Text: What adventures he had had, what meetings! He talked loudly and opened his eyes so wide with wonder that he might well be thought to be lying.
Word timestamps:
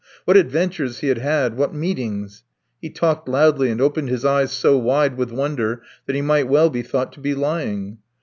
What 0.25 0.35
adventures 0.35 1.01
he 1.01 1.09
had 1.09 1.19
had, 1.19 1.57
what 1.57 1.75
meetings! 1.75 2.41
He 2.81 2.89
talked 2.89 3.29
loudly 3.29 3.69
and 3.69 3.79
opened 3.79 4.09
his 4.09 4.25
eyes 4.25 4.51
so 4.51 4.75
wide 4.75 5.15
with 5.15 5.31
wonder 5.31 5.83
that 6.07 6.15
he 6.15 6.23
might 6.23 6.47
well 6.47 6.71
be 6.71 6.81
thought 6.81 7.13
to 7.13 7.19
be 7.19 7.35
lying. 7.35 7.99